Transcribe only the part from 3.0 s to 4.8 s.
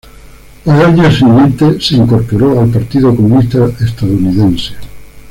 Comunista Estadounidense.